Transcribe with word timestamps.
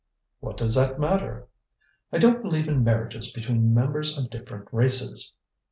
"What 0.39 0.57
does 0.57 0.73
that 0.73 0.99
matter?" 0.99 1.47
"I 2.11 2.17
don't 2.17 2.41
believe 2.41 2.67
in 2.67 2.83
marriages 2.83 3.31
between 3.31 3.71
members 3.71 4.17
of 4.17 4.31
different 4.31 4.67
races." 4.71 5.35